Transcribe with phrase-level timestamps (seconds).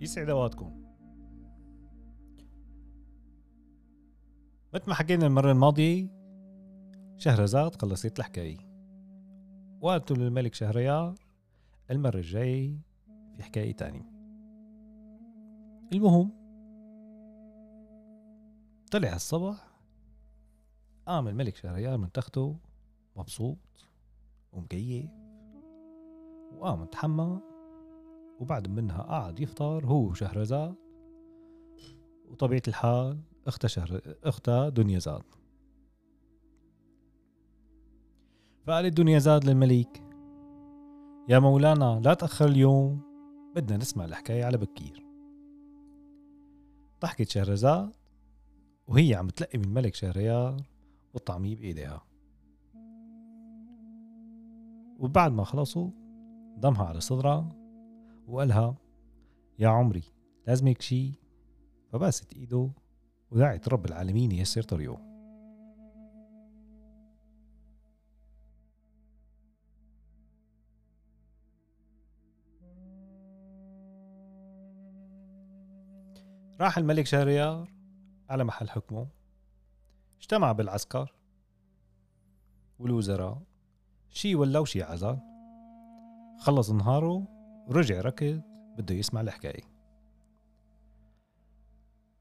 [0.00, 0.84] يسعد أوقاتكم.
[4.74, 6.08] مثل ما حكينا المرة الماضية
[7.16, 8.58] شهرزاد خلصت الحكاية
[9.80, 11.14] وقالت للملك شهريار
[11.90, 12.78] المرة الجاية
[13.36, 14.10] في حكاية تانية.
[15.92, 16.32] المهم
[18.90, 19.70] طلع الصبح
[21.06, 22.56] قام الملك شهريار من تخته
[23.16, 23.88] مبسوط
[24.52, 25.10] ومكيف
[26.52, 27.49] وقام تحمى.
[28.40, 30.74] وبعد منها قعد يفطر هو وشهرزاد.
[32.30, 35.22] وطبيعة الحال اختها شهر اختها دنيا زاد.
[38.66, 40.02] فقالت دنيا زاد للملك
[41.28, 43.00] يا مولانا لا تأخر اليوم
[43.56, 45.06] بدنا نسمع الحكاية على بكير.
[47.02, 47.92] ضحكت شهرزاد
[48.86, 50.62] وهي عم تلقي من الملك شهريار
[51.14, 52.04] والطعمية بإيديها
[54.98, 55.90] وبعد ما خلصوا
[56.58, 57.59] ضمها على صدرها
[58.30, 58.76] وقالها
[59.58, 60.02] يا عمري
[60.46, 61.12] لازمك شي.
[61.92, 62.70] فباست إيده
[63.30, 65.10] ودعت رب العالمين ييسر طريقه
[76.60, 77.72] راح الملك شهريار
[78.28, 79.08] على محل حكمه
[80.18, 81.14] اجتمع بالعسكر
[82.78, 83.42] والوزراء
[84.10, 85.18] شي ولا وشي عزل
[86.38, 87.39] خلص نهاره
[87.70, 88.42] ورجع ركض
[88.78, 89.62] بده يسمع الحكاية.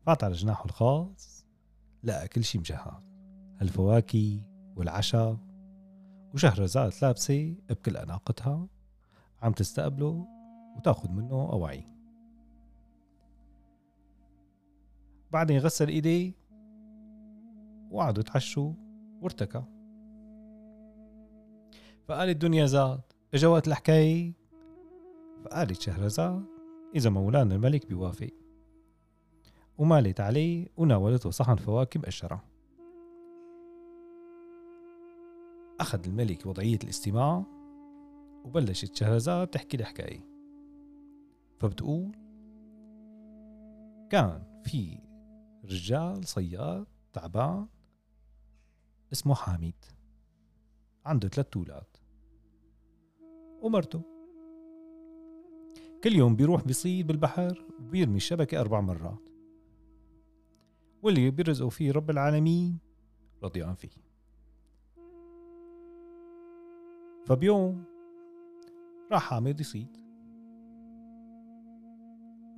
[0.06, 1.45] فات على جناحه الخاص
[2.03, 3.03] لقى كل شي مجهز.
[3.61, 4.41] الفواكه
[4.75, 5.38] والعشاء
[6.33, 8.67] وشهرزاد لابسة بكل أناقتها
[9.41, 10.28] عم تستقبله
[10.78, 11.88] وتاخد منه أواعي.
[15.31, 16.34] بعدين غسل ايديه
[17.91, 18.73] وقعدوا يتعشوا
[19.22, 19.63] وارتكى
[22.07, 23.02] فقال الدنيا زاد
[23.34, 24.38] اجا وقت الحكاية
[25.44, 26.45] فقالت شهرزاد
[26.95, 28.29] إذا مولانا الملك بيوافق
[29.77, 32.44] ومالت عليه وناولته صحن فواكه مقشرة
[35.79, 37.45] أخذ الملك وضعية الاستماع
[38.45, 40.29] وبلشت شهرزاد تحكي الحكاية.
[41.59, 42.11] فبتقول
[44.09, 44.99] كان في
[45.66, 47.67] رجال صياد تعبان
[49.13, 49.85] اسمه حامد
[51.05, 51.88] عنده ثلاث أولاد.
[53.61, 54.19] ومرته.
[56.03, 59.29] كل يوم بيروح بيصيد بالبحر وبيرمي الشبكة أربع مرات.
[61.03, 62.79] واللي بيرزقوا فيه رب العالمين
[63.43, 63.89] رضيان فيه.
[67.25, 67.83] فبيوم
[69.11, 69.97] راح حامد يصيد.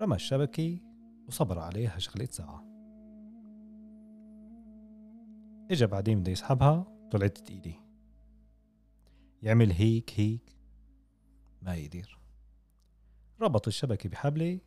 [0.01, 0.79] رمى الشبكة
[1.27, 2.65] وصبر عليها شغلة ساعة.
[5.71, 7.75] إجا بعدين بده يسحبها طلعت إيدي.
[9.41, 10.55] يعمل هيك هيك
[11.61, 12.20] ما يقدر
[13.41, 14.59] ربط الشبكة بحبلة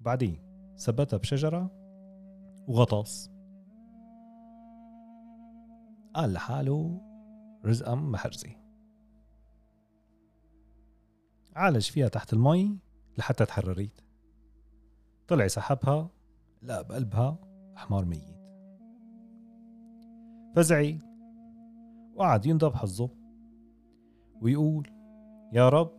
[0.00, 0.38] بعدين
[0.76, 1.70] ثبتها بشجرة
[2.68, 3.30] وغطس
[6.14, 7.00] قال لحاله
[7.64, 8.50] رزقا محرزة
[11.54, 12.78] عالج فيها تحت المي
[13.18, 14.04] لحتى تحررت
[15.28, 16.10] طلع سحبها
[16.62, 17.38] لا بقلبها
[17.76, 18.38] حمار ميت.
[20.56, 20.98] فزعل
[22.14, 23.10] وقعد ينضب حظه
[24.42, 24.90] ويقول
[25.52, 25.97] يا رب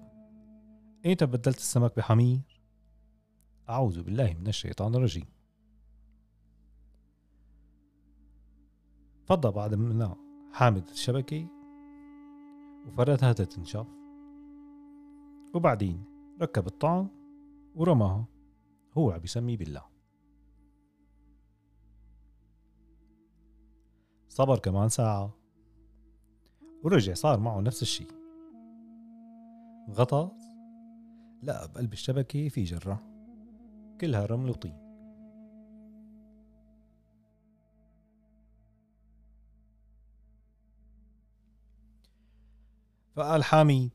[1.05, 2.39] ايمتى بدلت السمك بحمير؟
[3.69, 5.25] أعوذ بالله من الشيطان الرجيم.
[9.25, 10.17] فضى بعد منها
[10.53, 11.47] حامد الشبكة
[12.87, 13.87] وفردها تتنشف
[15.53, 16.03] وبعدين
[16.41, 17.09] ركب الطعم
[17.75, 18.25] ورماها
[18.97, 19.85] هو عم بيسمي بالله.
[24.27, 25.35] صبر كمان ساعة.
[26.83, 28.07] ورجع صار معه نفس الشي
[29.89, 30.48] غطس
[31.43, 33.03] لقى بقلب الشبكة في جرة.
[34.01, 34.89] كلها رمل وطين.
[43.15, 43.91] فقال حامد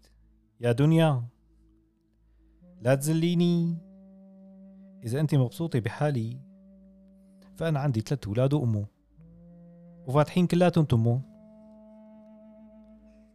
[0.61, 1.25] يا دنيا
[2.81, 3.79] لا تزليني
[5.05, 6.41] إذا أنت مبسوطة بحالي
[7.57, 8.87] فأنا عندي ثلاث أولاد وأمه
[10.07, 11.23] وفاتحين كلاتهم تمون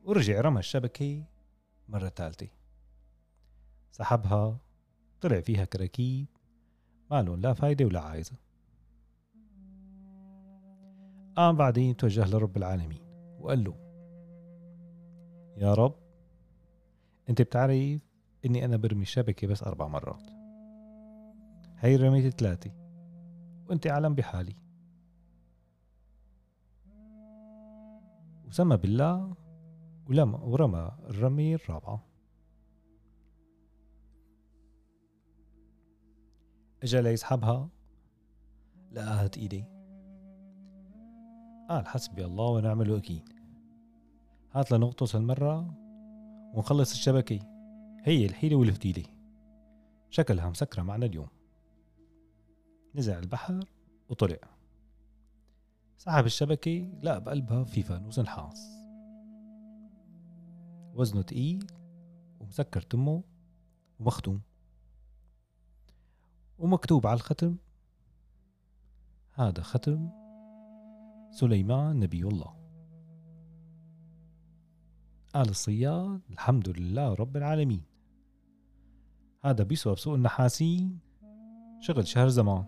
[0.03, 1.23] ورجع رمى الشبكة
[1.87, 2.58] مرة ثالثة.
[3.91, 4.57] سحبها
[5.21, 6.27] طلع فيها كراكيب.
[7.11, 8.35] مالهم لا فايدة ولا عايزة.
[11.35, 13.01] قام بعدين توجه لرب العالمين
[13.39, 13.75] وقال له
[15.57, 15.95] يا رب
[17.29, 18.01] أنت بتعرف
[18.45, 20.23] إني أنا برمي الشبكة بس أربع مرات.
[21.77, 22.71] هي رميت ثلاثة
[23.69, 24.55] وأنت أعلم بحالي.
[28.47, 29.35] وسمى بالله
[30.09, 32.08] ولما ورمى الرمية الرابعة.
[36.83, 37.69] إجا ليسحبها؟
[38.91, 39.63] لقاها تقيلة
[41.69, 43.33] قال حسبي الله ونعم الوكيل.
[44.51, 45.75] هات لنغطس هالمرة
[46.53, 47.39] ونخلص الشبكة.
[48.03, 49.03] هي الحيلة والفتيلة
[50.09, 51.27] شكلها مسكرة معنا اليوم.
[52.95, 53.65] نزع البحر
[54.09, 54.37] وطلع.
[55.97, 58.85] سحب الشبكة لقى بقلبها في فانوس نحاس
[60.93, 61.67] وزنه تقيل
[62.39, 63.23] ومسكر تمه
[63.99, 64.41] ومختوم.
[66.59, 67.55] ومكتوب على الختم.
[69.33, 70.09] هذا ختم
[71.31, 72.55] سليمان نبي الله.
[75.33, 77.83] قال الصياد الحمد لله رب العالمين.
[79.43, 80.99] هذا بيسوى بسوق النحاسين.
[81.79, 82.65] شغل شهر زمان.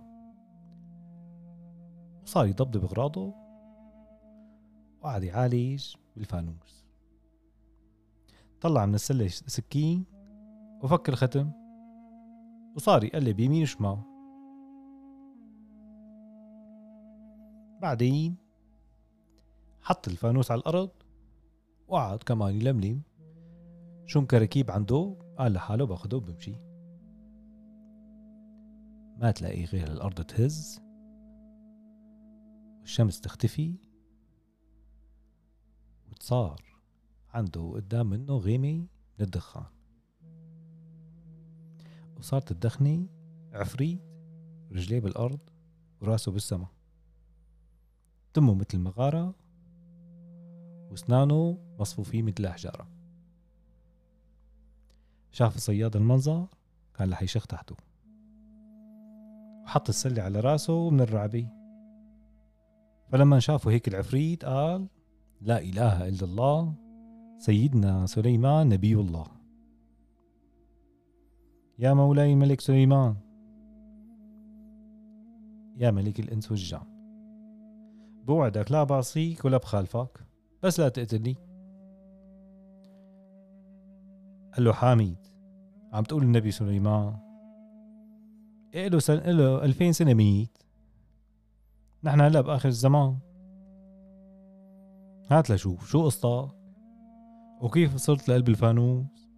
[2.24, 3.34] وصار يضبضب اغراضه
[5.02, 6.86] وقعد يعالج بالفانوس.
[8.62, 10.06] طلع من السلة سكين.
[10.84, 11.61] وفك الختم.
[12.76, 13.98] وصار يقلب يمين وشمال.
[17.82, 18.36] بعدين
[19.82, 20.90] حط الفانوس على الأرض
[21.88, 23.02] وقعد كمان يلملم.
[24.06, 26.56] شو كركيب عنده؟ قال لحاله باخده وبمشي.
[29.18, 30.82] ما تلاقي غير الأرض تهز
[32.80, 33.76] والشمس تختفي
[36.12, 36.62] وتصار
[37.30, 38.74] عنده قدام منه غيمة
[39.20, 39.81] من الدخان
[42.22, 43.08] وصارت الدخنة
[43.54, 44.02] عفريت
[44.72, 45.40] رجليه بالأرض
[46.02, 46.68] وراسه بالسما.
[48.34, 49.36] تمه مثل مغارة
[50.92, 52.88] واسنانه مصفوفين مثل الحجارة
[55.32, 56.48] شاف الصياد المنظر
[56.96, 57.76] كان رح يشخ تحته.
[59.64, 61.48] وحط السلة على راسه من الرعبة
[63.10, 64.88] فلما شافه هيك العفريت قال
[65.42, 66.74] لا إله إلا الله
[67.38, 69.41] سيدنا سليمان نبي الله.
[71.82, 73.16] يا مولاي الملك سليمان.
[75.78, 76.82] يا ملك الإنس والجان.
[78.24, 80.26] بوعدك لا بعصيك ولا بخالفك
[80.64, 81.36] بس لا تقتلني
[84.54, 85.16] قال له حامد
[85.94, 87.18] عم تقول النبي سليمان.
[88.76, 89.16] له سن...
[89.16, 90.58] له 2000 سنة ميت.
[92.04, 93.18] نحن هلا بآخر الزمان.
[95.32, 96.50] هات لشوف شو قصتك؟
[97.62, 99.31] وكيف صرت لقلب الفانوس؟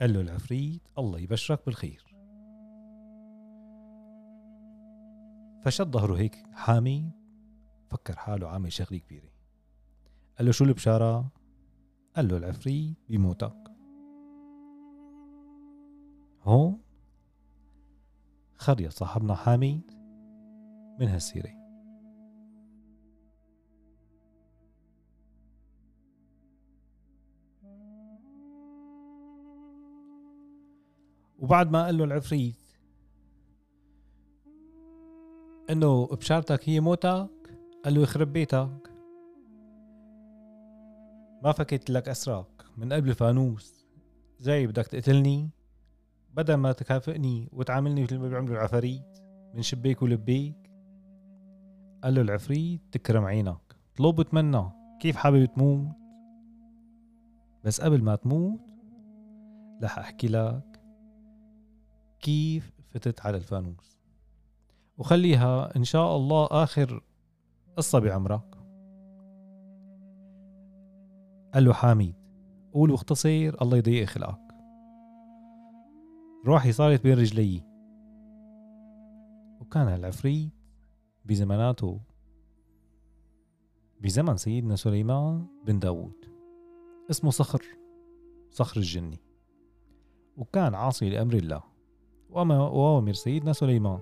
[0.00, 2.04] قال له العفريت الله يبشرك بالخير.
[5.62, 7.10] فشد ظهره هيك حامي
[7.90, 9.30] فكر حاله عامل شغلة كبيرة.
[10.38, 11.32] قال له شو البشارة؟
[12.16, 13.72] قال له العفريت بيموتك
[16.42, 16.80] هون
[18.56, 19.80] خريط صاحبنا حامد
[21.00, 21.59] من هالسيرة.
[31.40, 32.56] وبعد ما قال له العفريت
[35.70, 37.30] إنه بشارتك هي موتك
[37.84, 38.90] قال له يخرب بيتك.
[41.42, 43.86] ما فكيت لك أسراك من قبل الفانوس
[44.40, 45.50] جاي بدك تقتلني؟
[46.34, 49.18] بدل ما تكافئني وتعاملني مثل ما بيعملوا العفاريت
[49.54, 50.70] من شبيك ولبيك.
[52.04, 54.64] قال له العفريت تكرم عينك طلب وتمنى
[55.00, 55.96] كيف حابب تموت؟
[57.64, 58.60] بس قبل ما تموت
[59.82, 60.69] رح أحكي لك
[62.22, 64.00] كيف فتت على الفانوس.
[64.98, 67.02] وخليها إن شاء الله آخر
[67.76, 68.54] قصة بعمرك.
[71.54, 72.14] قال له حامد
[72.72, 74.54] قول واختصر الله يضيق خلقك.
[76.46, 77.64] روحي صارت بين رجلي.
[79.60, 80.50] وكان العفريت
[81.24, 82.00] بزماناته
[84.00, 86.24] بزمن سيدنا سليمان بن داود
[87.10, 87.62] اسمه صخر
[88.50, 89.18] صخر الجني.
[90.36, 91.69] وكان عاصي لأمر الله.
[92.32, 94.00] وأوامر سيدنا سليمان.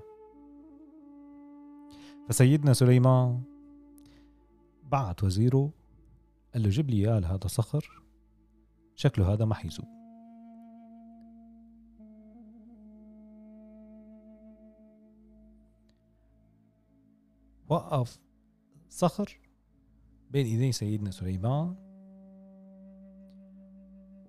[2.28, 3.42] فسيدنا سليمان
[4.82, 5.70] بعت وزيره
[6.54, 8.02] قال له جيب لي اياه هذا صخر
[8.94, 9.86] شكله هذا ما حيزوب
[17.68, 18.20] وقف
[18.88, 19.40] صخر
[20.30, 21.76] بين إيدي سيدنا سليمان.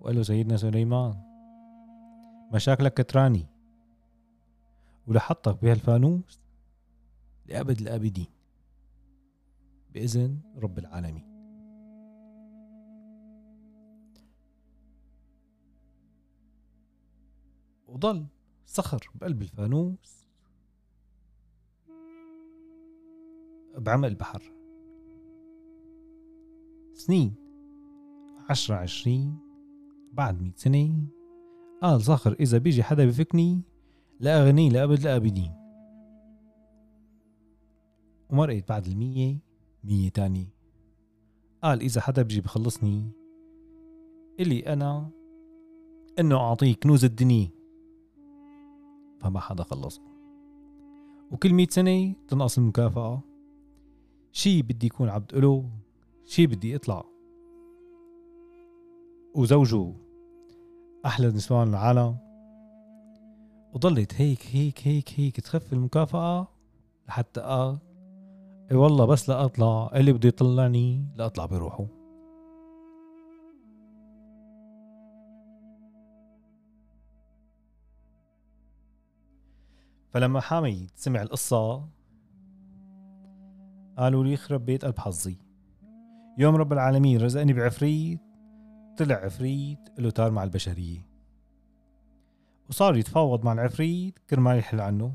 [0.00, 1.14] وقال له سيدنا سليمان
[2.52, 3.59] مشاكلك كتراني.
[5.10, 6.40] ولحطك بهالفانوس
[7.46, 8.26] لأبد الآبدين.
[9.94, 11.30] بإذن رب العالمين.
[17.88, 18.26] وضل
[18.66, 20.26] صخر بقلب الفانوس
[23.78, 24.42] بعمق البحر.
[26.94, 27.34] سنين
[28.50, 29.38] عشرة عشرين
[30.12, 31.06] بعد مئة سنة.
[31.82, 33.62] قال صخر إذا بيجي حدا بفكني
[34.20, 35.52] لا أغني لأبد الآبدين
[38.30, 39.38] ومرقت بعد المية
[39.84, 40.48] مية تاني
[41.62, 43.10] قال إذا حدا بيجي بخلصني
[44.40, 45.10] إلي أنا
[46.18, 47.50] إنه أعطيه كنوز الدنيا.
[49.20, 50.02] فما حدا خلصه
[51.30, 53.22] وكل مئة سنة تنقص المكافأة.
[54.32, 55.70] شي بدي يكون عبد إله
[56.24, 57.04] شي بدي اطلع
[59.34, 59.92] وزوجه
[61.06, 62.29] أحلى نسوان العالم.
[63.74, 66.48] وضلت هيك هيك هيك هيك تخف المكافأة
[67.08, 67.78] لحتى قال
[68.70, 71.86] إي والله بس لاطلع اللي بده يطلعني لاطلع بروحه.
[80.10, 81.88] فلما حامد سمع القصة
[83.98, 85.38] قالوا لي يخرب بيت قلب حظي.
[86.38, 88.20] يوم رب العالمين رزقني بعفريت
[88.96, 91.09] طلع عفريت له تار مع البشرية.
[92.70, 95.14] وصار يتفاوض مع العفريت كرمال يحل عنه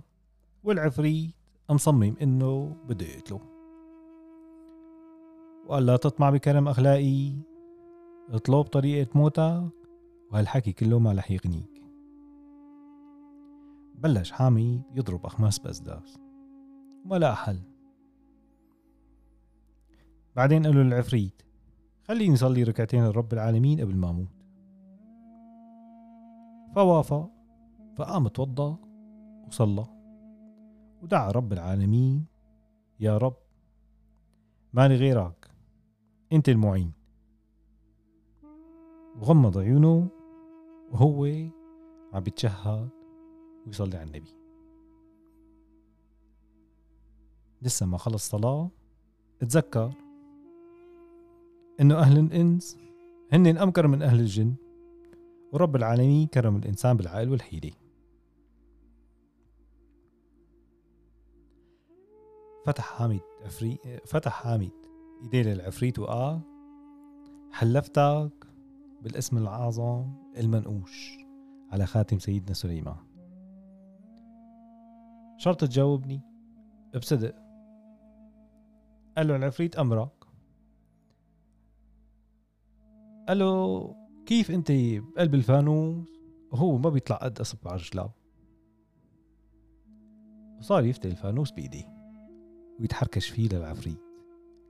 [0.64, 1.36] والعفريت
[1.70, 3.42] مصمم إنه بده يقتله.
[5.68, 7.34] وقال لا تطمع بكرم اخلاقي
[8.30, 9.72] اطلب طريقة موتك
[10.32, 11.84] وهالحكي كله ما رح يغنيك.
[13.96, 16.20] بلش حامي يضرب أخماس بأسداس
[17.06, 17.60] وما لقى حل.
[20.36, 21.42] بعدين قالوا للعفريت
[22.08, 24.28] خليني نصلي ركعتين لرب العالمين قبل ما أموت.
[26.76, 27.35] فوافق
[27.96, 28.78] فقام توضى
[29.48, 29.86] وصلى.
[31.02, 32.26] ودعا رب العالمين
[33.00, 33.38] يا رب
[34.74, 35.52] مالي غيرك
[36.34, 36.92] أنت المعين.
[39.20, 40.08] وغمض عيونه
[40.92, 41.26] وهو
[42.14, 42.90] عم بيتشهد
[43.68, 44.36] ويصلي على النبي.
[47.62, 48.70] لسه ما خلص صلاة
[49.42, 49.94] اتذكر
[51.82, 52.78] إنه أهل الإنس
[53.34, 54.56] هن امكر من أهل الجن
[55.54, 57.72] ورب العالمين كرم الإنسان بالعقل والحيلة.
[62.66, 64.72] فتح حامد عفري فتح حامد
[65.24, 66.42] ايديه للعفريت وقال
[67.52, 68.48] حلفتك
[69.02, 71.18] بالاسم الأعظم المنقوش
[71.72, 72.98] على خاتم سيدنا سليمان.
[75.38, 76.22] شرط تجاوبني؟
[76.96, 77.36] بصدق
[79.18, 80.26] قال له العفريت أمرك.
[83.28, 83.96] قال له
[84.26, 86.10] كيف أنت بقلب الفانوس؟
[86.52, 88.12] وهو ما بيطلع قد أصبع رجله
[90.58, 91.95] وصار يفتح الفانوس بإيديه.
[92.80, 94.02] ويتحركش فيه للعفريت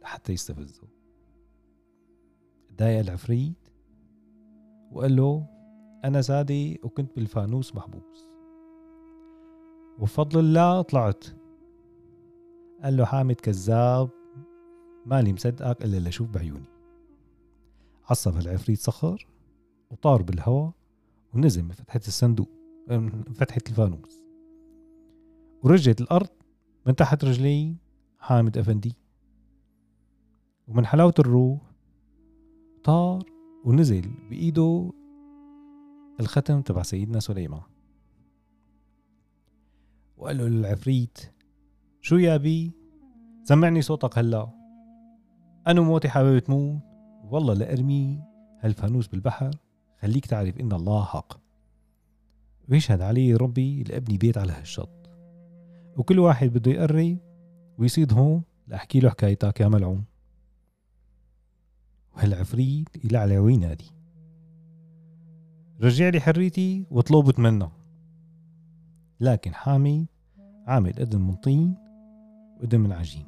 [0.01, 0.87] لحتى يستفزه.
[2.77, 3.67] ضايق العفريت
[4.91, 5.47] وقال له
[6.05, 8.27] أنا زادي وكنت بالفانوس محبوس.
[9.99, 11.25] وبفضل الله طلعت.
[12.83, 14.09] قال له حامد كذاب
[15.05, 16.69] ماني مصدقك إلا لشوف بعيوني.
[18.09, 19.27] عصب العفريت صخر
[19.91, 20.71] وطار بالهواء
[21.33, 22.49] ونزل من فتحة الصندوق
[22.89, 24.23] من فتحة الفانوس.
[25.63, 26.29] ورجت الأرض
[26.85, 27.75] من تحت رجلي
[28.25, 28.95] حامد أفندي.
[30.67, 31.61] ومن حلاوة الروح
[32.83, 33.23] طار
[33.65, 34.91] ونزل بإيده
[36.19, 37.61] الختم تبع سيدنا سليمان.
[40.17, 41.19] وقال له للعفريت
[42.01, 42.71] شو يا بي
[43.43, 44.49] سمعني صوتك هلأ.
[45.67, 46.81] أنا موتي حابب تموت.
[47.23, 48.23] والله لأرمي
[48.59, 49.51] هالفانوس بالبحر.
[50.01, 51.33] خليك تعرف إن الله حق.
[52.69, 55.09] ويشهد علي ربي لأبني بيت على هالشط.
[55.97, 57.24] وكل واحد بده يقرب
[57.77, 60.05] ويصيد هون لأحكي له حكايتك يا ملعون
[62.15, 63.95] وهالعفريت يلعلع وينادي
[65.81, 67.71] رجع لي حريتي وطلبت منه.
[69.19, 70.07] لكن حامي
[70.67, 71.75] عامل قدم من طين
[72.57, 73.27] وقدم من عجين.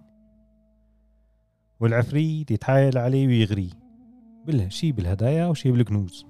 [1.80, 3.72] والعفريت يتحايل عليه ويغريه
[4.46, 6.26] بله شي بالهدايا وشي بالكنوز.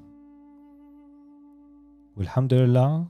[2.18, 3.08] والحمد لله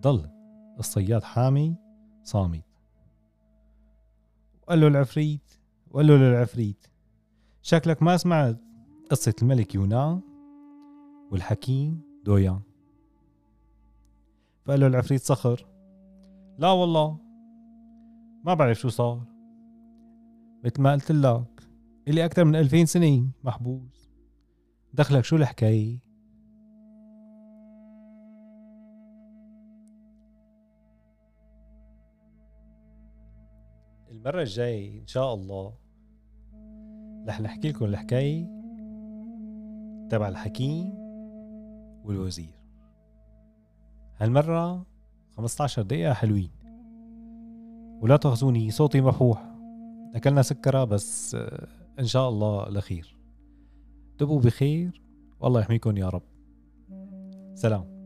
[0.00, 0.30] ضل
[0.78, 1.76] الصياد حامي
[2.22, 2.67] صامت.
[4.68, 5.52] وقال له العفريت.
[5.90, 6.86] وقال له للعفريت.
[7.62, 8.60] شكلك ما سمعت
[9.10, 10.20] قصة الملك يونان
[11.30, 12.60] والحكيم دويان.
[14.64, 15.66] فقال له العفريت صخر.
[16.58, 17.18] لا والله
[18.44, 19.24] ما بعرف شو صار.
[20.64, 21.68] مثل ما قلت لك
[22.08, 24.10] إلي أكثر من ألفين سنة محبوس
[24.92, 26.07] دخلك شو الحكاية؟
[34.28, 35.74] المرة الجاي إن شاء الله
[37.28, 38.44] رح نحكي لكم الحكاية
[40.10, 40.94] تبع الحكيم
[42.04, 42.58] والوزير.
[44.16, 44.86] هالمرة
[45.36, 46.50] 15 دقيقة حلوين.
[48.02, 49.54] ولا تخزوني صوتي مفوح.
[50.14, 51.34] أكلنا سكرة بس
[51.98, 53.16] إن شاء الله لخير.
[54.18, 55.02] تبقوا بخير
[55.40, 56.22] والله يحميكم يا رب.
[57.54, 57.97] سلام.